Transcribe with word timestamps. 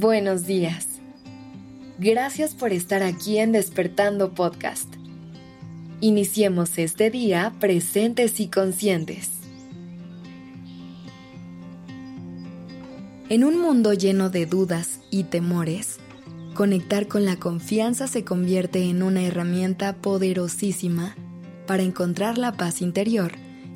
Buenos 0.00 0.46
días. 0.46 0.86
Gracias 1.98 2.54
por 2.54 2.72
estar 2.72 3.02
aquí 3.02 3.36
en 3.36 3.52
Despertando 3.52 4.32
Podcast. 4.32 4.90
Iniciemos 6.00 6.78
este 6.78 7.10
día 7.10 7.52
presentes 7.60 8.40
y 8.40 8.48
conscientes. 8.48 9.28
En 13.28 13.44
un 13.44 13.60
mundo 13.60 13.92
lleno 13.92 14.30
de 14.30 14.46
dudas 14.46 15.00
y 15.10 15.24
temores, 15.24 15.98
conectar 16.54 17.06
con 17.06 17.26
la 17.26 17.36
confianza 17.36 18.06
se 18.06 18.24
convierte 18.24 18.88
en 18.88 19.02
una 19.02 19.22
herramienta 19.22 19.96
poderosísima 19.96 21.14
para 21.66 21.82
encontrar 21.82 22.38
la 22.38 22.52
paz 22.52 22.80
interior 22.80 23.32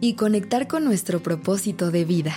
y 0.00 0.14
conectar 0.14 0.66
con 0.66 0.82
nuestro 0.82 1.22
propósito 1.22 1.90
de 1.90 2.06
vida. 2.06 2.34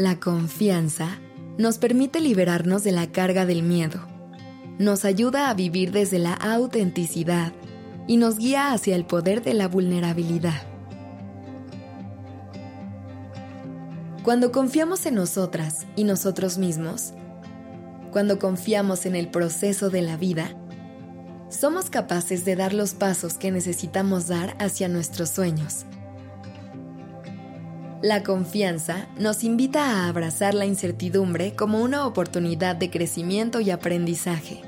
La 0.00 0.18
confianza 0.18 1.18
nos 1.58 1.76
permite 1.76 2.22
liberarnos 2.22 2.82
de 2.82 2.90
la 2.90 3.12
carga 3.12 3.44
del 3.44 3.62
miedo, 3.62 4.00
nos 4.78 5.04
ayuda 5.04 5.50
a 5.50 5.54
vivir 5.54 5.92
desde 5.92 6.18
la 6.18 6.32
autenticidad 6.32 7.52
y 8.06 8.16
nos 8.16 8.38
guía 8.38 8.72
hacia 8.72 8.96
el 8.96 9.04
poder 9.04 9.42
de 9.42 9.52
la 9.52 9.68
vulnerabilidad. 9.68 10.62
Cuando 14.22 14.52
confiamos 14.52 15.04
en 15.04 15.16
nosotras 15.16 15.86
y 15.96 16.04
nosotros 16.04 16.56
mismos, 16.56 17.12
cuando 18.10 18.38
confiamos 18.38 19.04
en 19.04 19.14
el 19.14 19.28
proceso 19.28 19.90
de 19.90 20.00
la 20.00 20.16
vida, 20.16 20.56
somos 21.50 21.90
capaces 21.90 22.46
de 22.46 22.56
dar 22.56 22.72
los 22.72 22.94
pasos 22.94 23.34
que 23.34 23.50
necesitamos 23.50 24.28
dar 24.28 24.56
hacia 24.60 24.88
nuestros 24.88 25.28
sueños 25.28 25.84
la 28.02 28.22
confianza 28.22 29.08
nos 29.18 29.44
invita 29.44 29.84
a 29.84 30.08
abrazar 30.08 30.54
la 30.54 30.64
incertidumbre 30.64 31.54
como 31.54 31.82
una 31.82 32.06
oportunidad 32.06 32.76
de 32.76 32.88
crecimiento 32.88 33.60
y 33.60 33.70
aprendizaje, 33.70 34.62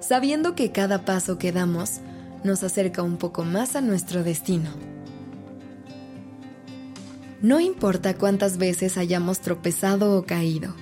sabiendo 0.00 0.54
que 0.54 0.70
cada 0.70 1.06
paso 1.06 1.38
que 1.38 1.50
damos 1.50 2.00
nos 2.44 2.62
acerca 2.62 3.02
un 3.02 3.16
poco 3.16 3.44
más 3.44 3.74
a 3.74 3.80
nuestro 3.80 4.22
destino. 4.22 4.70
No 7.40 7.58
importa 7.58 8.14
cuántas 8.14 8.58
veces 8.58 8.98
hayamos 8.98 9.40
tropezado 9.40 10.18
o 10.18 10.24
caído, 10.24 10.74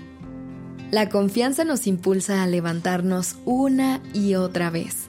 la 0.91 1.09
confianza 1.09 1.65
nos 1.65 1.87
impulsa 1.87 2.43
a 2.43 2.47
levantarnos 2.47 3.37
una 3.45 4.01
y 4.13 4.35
otra 4.35 4.71
vez, 4.71 5.07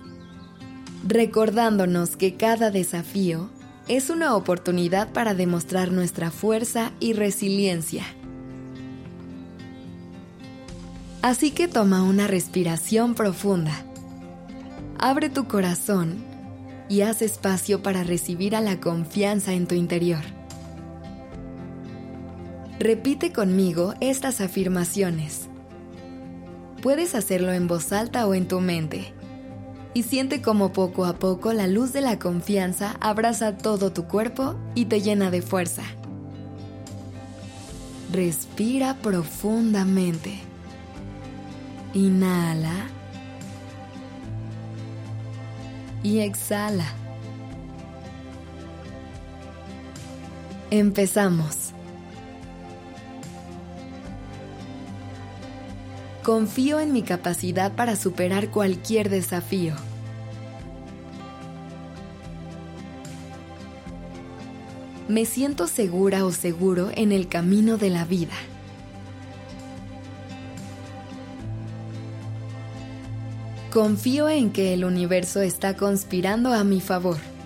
recordándonos 1.08 2.18
que 2.18 2.36
cada 2.36 2.70
desafío 2.70 3.50
es 3.88 4.10
una 4.10 4.36
oportunidad 4.36 5.12
para 5.14 5.34
demostrar 5.34 5.92
nuestra 5.92 6.32
fuerza 6.32 6.92
y 7.00 7.14
resiliencia. 7.14 8.04
Así 11.22 11.52
que 11.52 11.68
toma 11.68 12.04
una 12.04 12.28
respiración 12.28 13.16
profunda. 13.16 13.74
Abre 15.00 15.30
tu 15.30 15.48
corazón 15.48 16.18
y 16.90 17.02
haz 17.02 17.22
espacio 17.22 17.82
para 17.82 18.04
recibir 18.04 18.56
a 18.56 18.62
la 18.62 18.80
confianza 18.80 19.54
en 19.54 19.68
tu 19.68 19.76
interior. 19.76 20.22
Repite 22.80 23.32
conmigo 23.32 23.94
estas 24.02 24.42
afirmaciones. 24.42 25.48
Puedes 26.82 27.16
hacerlo 27.16 27.52
en 27.52 27.68
voz 27.68 27.92
alta 27.92 28.28
o 28.28 28.34
en 28.34 28.48
tu 28.48 28.62
mente 28.62 29.17
y 29.94 30.04
siente 30.04 30.42
como 30.42 30.74
poco 30.74 31.06
a 31.06 31.14
poco 31.14 31.54
la 31.54 31.68
luz 31.68 31.94
de 31.94 32.02
la 32.02 32.20
confianza 32.20 32.98
abraza 33.00 33.58
todo 33.58 33.92
tu 33.92 34.06
cuerpo 34.06 34.56
y 34.76 34.86
te 34.86 35.02
llena 35.02 35.32
de 35.32 35.42
fuerza. 35.42 35.84
Respira 38.12 38.96
profundamente. 38.96 40.40
Inhala. 41.94 42.88
Y 46.04 46.20
exhala. 46.20 46.86
Empezamos. 50.70 51.74
Confío 56.28 56.82
en 56.82 56.92
mi 56.92 57.04
capacidad 57.04 57.74
para 57.74 57.96
superar 57.96 58.52
cualquier 58.52 59.10
desafío. 59.10 59.74
Me 65.08 65.24
siento 65.24 65.68
segura 65.68 66.26
o 66.26 66.34
seguro 66.34 66.90
en 66.94 67.14
el 67.14 67.30
camino 67.30 67.78
de 67.78 67.90
la 67.92 68.04
vida. 68.04 68.34
Confío 73.72 74.28
en 74.28 74.52
que 74.52 74.74
el 74.74 74.84
universo 74.84 75.42
está 75.42 75.78
conspirando 75.78 76.52
a 76.52 76.66
mi 76.66 76.82
favor. 76.82 77.37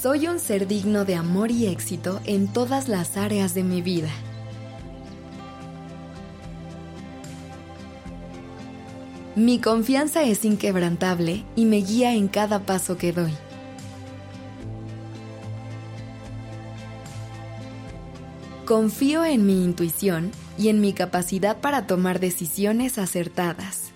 Soy 0.00 0.28
un 0.28 0.38
ser 0.38 0.66
digno 0.66 1.04
de 1.04 1.14
amor 1.14 1.50
y 1.50 1.66
éxito 1.66 2.22
en 2.24 2.48
todas 2.48 2.88
las 2.88 3.18
áreas 3.18 3.52
de 3.52 3.62
mi 3.62 3.82
vida. 3.82 4.08
Mi 9.36 9.58
confianza 9.58 10.22
es 10.22 10.46
inquebrantable 10.46 11.44
y 11.54 11.66
me 11.66 11.82
guía 11.82 12.14
en 12.14 12.28
cada 12.28 12.60
paso 12.60 12.96
que 12.96 13.12
doy. 13.12 13.32
Confío 18.64 19.26
en 19.26 19.44
mi 19.44 19.62
intuición 19.64 20.30
y 20.56 20.70
en 20.70 20.80
mi 20.80 20.94
capacidad 20.94 21.58
para 21.58 21.86
tomar 21.86 22.20
decisiones 22.20 22.96
acertadas. 22.96 23.89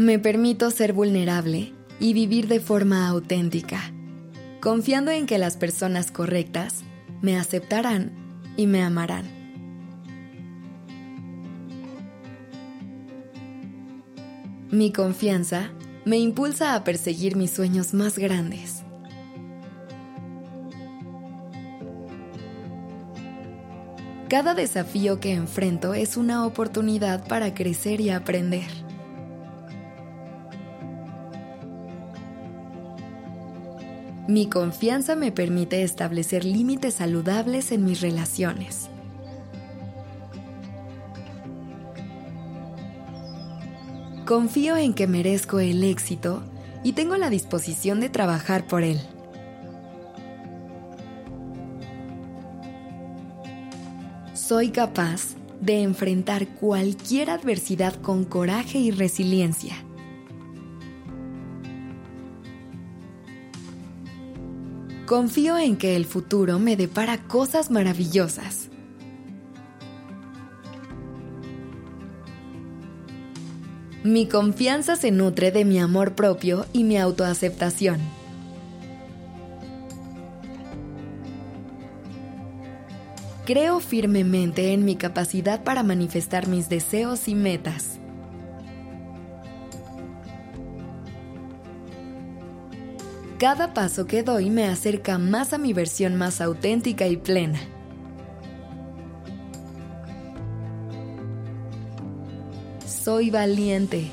Me 0.00 0.18
permito 0.18 0.70
ser 0.70 0.94
vulnerable 0.94 1.74
y 1.98 2.14
vivir 2.14 2.48
de 2.48 2.58
forma 2.58 3.06
auténtica, 3.06 3.92
confiando 4.62 5.10
en 5.10 5.26
que 5.26 5.36
las 5.36 5.58
personas 5.58 6.10
correctas 6.10 6.84
me 7.20 7.36
aceptarán 7.36 8.10
y 8.56 8.66
me 8.66 8.82
amarán. 8.82 9.26
Mi 14.70 14.90
confianza 14.90 15.70
me 16.06 16.16
impulsa 16.16 16.74
a 16.74 16.82
perseguir 16.82 17.36
mis 17.36 17.50
sueños 17.50 17.92
más 17.92 18.16
grandes. 18.16 18.82
Cada 24.30 24.54
desafío 24.54 25.20
que 25.20 25.34
enfrento 25.34 25.92
es 25.92 26.16
una 26.16 26.46
oportunidad 26.46 27.28
para 27.28 27.52
crecer 27.52 28.00
y 28.00 28.08
aprender. 28.08 28.79
Mi 34.30 34.46
confianza 34.46 35.16
me 35.16 35.32
permite 35.32 35.82
establecer 35.82 36.44
límites 36.44 36.94
saludables 36.94 37.72
en 37.72 37.84
mis 37.84 38.00
relaciones. 38.00 38.88
Confío 44.26 44.76
en 44.76 44.94
que 44.94 45.08
merezco 45.08 45.58
el 45.58 45.82
éxito 45.82 46.44
y 46.84 46.92
tengo 46.92 47.16
la 47.16 47.28
disposición 47.28 47.98
de 47.98 48.08
trabajar 48.08 48.68
por 48.68 48.84
él. 48.84 49.00
Soy 54.34 54.70
capaz 54.70 55.34
de 55.60 55.82
enfrentar 55.82 56.46
cualquier 56.46 57.30
adversidad 57.30 57.96
con 57.96 58.24
coraje 58.24 58.78
y 58.78 58.92
resiliencia. 58.92 59.74
Confío 65.10 65.58
en 65.58 65.76
que 65.76 65.96
el 65.96 66.04
futuro 66.06 66.60
me 66.60 66.76
depara 66.76 67.18
cosas 67.24 67.72
maravillosas. 67.72 68.68
Mi 74.04 74.28
confianza 74.28 74.94
se 74.94 75.10
nutre 75.10 75.50
de 75.50 75.64
mi 75.64 75.80
amor 75.80 76.14
propio 76.14 76.64
y 76.72 76.84
mi 76.84 76.96
autoaceptación. 76.96 77.98
Creo 83.46 83.80
firmemente 83.80 84.72
en 84.72 84.84
mi 84.84 84.94
capacidad 84.94 85.64
para 85.64 85.82
manifestar 85.82 86.46
mis 86.46 86.68
deseos 86.68 87.26
y 87.26 87.34
metas. 87.34 87.99
Cada 93.40 93.72
paso 93.72 94.06
que 94.06 94.22
doy 94.22 94.50
me 94.50 94.66
acerca 94.66 95.16
más 95.16 95.54
a 95.54 95.58
mi 95.58 95.72
versión 95.72 96.14
más 96.14 96.42
auténtica 96.42 97.06
y 97.06 97.16
plena. 97.16 97.58
Soy 102.86 103.30
valiente 103.30 104.10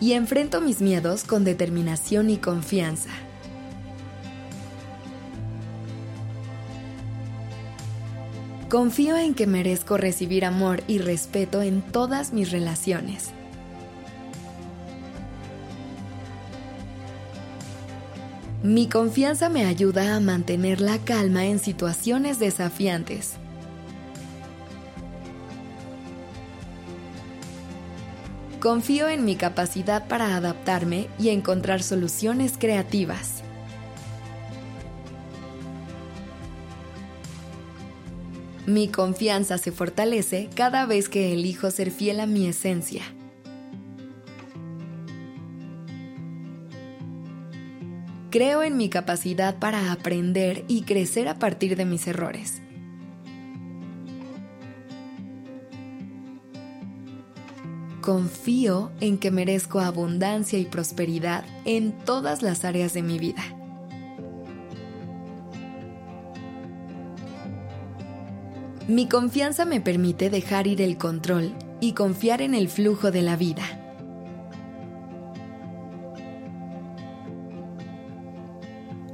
y 0.00 0.12
enfrento 0.12 0.62
mis 0.62 0.80
miedos 0.80 1.24
con 1.24 1.44
determinación 1.44 2.30
y 2.30 2.38
confianza. 2.38 3.10
Confío 8.70 9.18
en 9.18 9.34
que 9.34 9.46
merezco 9.46 9.98
recibir 9.98 10.46
amor 10.46 10.82
y 10.86 10.96
respeto 10.96 11.60
en 11.60 11.82
todas 11.82 12.32
mis 12.32 12.52
relaciones. 12.52 13.32
Mi 18.66 18.88
confianza 18.88 19.48
me 19.48 19.64
ayuda 19.64 20.16
a 20.16 20.18
mantener 20.18 20.80
la 20.80 20.98
calma 20.98 21.46
en 21.46 21.60
situaciones 21.60 22.40
desafiantes. 22.40 23.34
Confío 28.58 29.08
en 29.08 29.24
mi 29.24 29.36
capacidad 29.36 30.08
para 30.08 30.34
adaptarme 30.34 31.06
y 31.16 31.28
encontrar 31.28 31.80
soluciones 31.80 32.58
creativas. 32.58 33.44
Mi 38.66 38.88
confianza 38.88 39.58
se 39.58 39.70
fortalece 39.70 40.50
cada 40.56 40.86
vez 40.86 41.08
que 41.08 41.32
elijo 41.32 41.70
ser 41.70 41.92
fiel 41.92 42.18
a 42.18 42.26
mi 42.26 42.48
esencia. 42.48 43.04
Creo 48.36 48.62
en 48.62 48.76
mi 48.76 48.90
capacidad 48.90 49.58
para 49.58 49.92
aprender 49.92 50.66
y 50.68 50.82
crecer 50.82 51.26
a 51.26 51.38
partir 51.38 51.74
de 51.74 51.86
mis 51.86 52.06
errores. 52.06 52.60
Confío 58.02 58.92
en 59.00 59.16
que 59.16 59.30
merezco 59.30 59.80
abundancia 59.80 60.58
y 60.58 60.66
prosperidad 60.66 61.46
en 61.64 61.92
todas 62.04 62.42
las 62.42 62.66
áreas 62.66 62.92
de 62.92 63.00
mi 63.00 63.18
vida. 63.18 63.42
Mi 68.86 69.08
confianza 69.08 69.64
me 69.64 69.80
permite 69.80 70.28
dejar 70.28 70.66
ir 70.66 70.82
el 70.82 70.98
control 70.98 71.54
y 71.80 71.92
confiar 71.92 72.42
en 72.42 72.52
el 72.52 72.68
flujo 72.68 73.10
de 73.10 73.22
la 73.22 73.36
vida. 73.36 73.85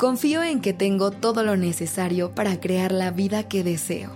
Confío 0.02 0.42
en 0.42 0.60
que 0.60 0.72
tengo 0.72 1.12
todo 1.12 1.44
lo 1.44 1.56
necesario 1.56 2.34
para 2.34 2.58
crear 2.58 2.90
la 2.90 3.12
vida 3.12 3.44
que 3.44 3.62
deseo. 3.62 4.10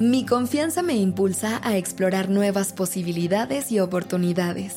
Mi 0.00 0.26
confianza 0.26 0.82
me 0.82 0.96
impulsa 0.96 1.60
a 1.62 1.76
explorar 1.76 2.30
nuevas 2.30 2.72
posibilidades 2.72 3.70
y 3.70 3.78
oportunidades. 3.78 4.74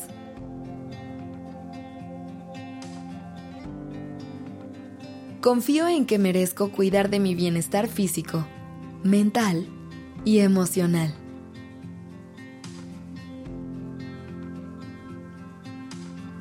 Confío 5.42 5.88
en 5.88 6.06
que 6.06 6.20
merezco 6.20 6.72
cuidar 6.72 7.10
de 7.10 7.20
mi 7.20 7.34
bienestar 7.34 7.88
físico, 7.88 8.46
mental 9.02 9.66
y 10.24 10.42
emocional. 10.42 11.16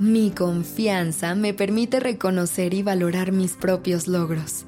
Mi 0.01 0.31
confianza 0.31 1.35
me 1.35 1.55
permite 1.55 1.99
reconocer 1.99 2.73
y 2.73 2.85
valorar 2.85 3.33
mis 3.33 3.55
propios 3.55 4.07
logros. 4.07 4.65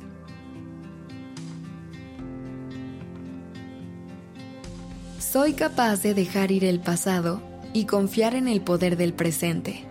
Soy 5.21 5.53
capaz 5.53 6.03
de 6.03 6.15
dejar 6.15 6.51
ir 6.51 6.65
el 6.65 6.81
pasado 6.81 7.41
y 7.73 7.85
confiar 7.85 8.35
en 8.35 8.49
el 8.49 8.61
poder 8.61 8.97
del 8.97 9.13
presente. 9.13 9.85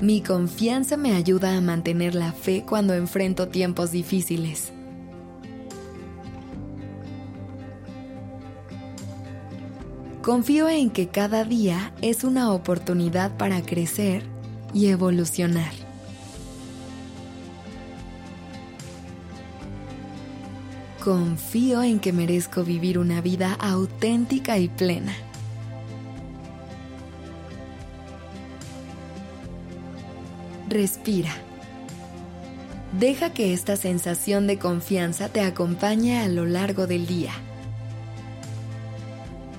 Mi 0.00 0.22
confianza 0.22 0.96
me 0.96 1.14
ayuda 1.14 1.54
a 1.54 1.60
mantener 1.60 2.14
la 2.14 2.32
fe 2.32 2.64
cuando 2.66 2.94
enfrento 2.94 3.48
tiempos 3.48 3.92
difíciles. 3.92 4.72
Confío 10.30 10.68
en 10.68 10.90
que 10.90 11.08
cada 11.08 11.42
día 11.42 11.92
es 12.02 12.22
una 12.22 12.52
oportunidad 12.52 13.36
para 13.36 13.62
crecer 13.62 14.22
y 14.72 14.86
evolucionar. 14.86 15.72
Confío 21.02 21.82
en 21.82 21.98
que 21.98 22.12
merezco 22.12 22.62
vivir 22.62 23.00
una 23.00 23.20
vida 23.20 23.54
auténtica 23.54 24.56
y 24.58 24.68
plena. 24.68 25.14
Respira. 30.68 31.32
Deja 33.00 33.30
que 33.34 33.52
esta 33.52 33.74
sensación 33.74 34.46
de 34.46 34.60
confianza 34.60 35.28
te 35.28 35.40
acompañe 35.40 36.20
a 36.20 36.28
lo 36.28 36.46
largo 36.46 36.86
del 36.86 37.08
día. 37.08 37.32